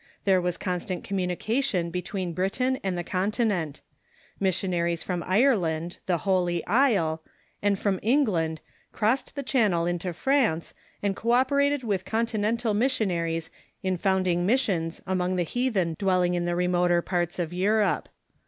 There 0.25 0.41
was 0.41 0.57
constant 0.57 1.03
communication 1.03 1.91
between 1.91 2.33
Britain 2.33 2.79
and 2.83 2.97
the 2.97 3.03
Continent. 3.03 3.81
Mission 4.39 4.73
aries 4.73 5.03
from 5.03 5.21
Ireland, 5.21 5.99
the" 6.07 6.17
Holy 6.25 6.65
Isle," 6.65 7.21
and 7.61 7.77
from 7.77 7.99
England, 8.01 8.61
crossed 8.91 9.35
the 9.35 9.43
Channel 9.43 9.85
into 9.85 10.11
France, 10.11 10.73
and 11.03 11.15
co 11.15 11.33
operated 11.33 11.83
with 11.83 12.03
Continental 12.03 12.73
mis 12.73 12.97
sionaries 12.97 13.51
in 13.83 13.95
founding 13.95 14.43
missions 14.43 15.03
among 15.05 15.35
the 15.35 15.43
heathen 15.43 15.95
dwelling 15.99 16.33
in 16.33 16.45
the 16.45 16.55
remoter 16.55 17.03
parts 17.03 17.37
of 17.37 17.53
Europe. 17.53 18.09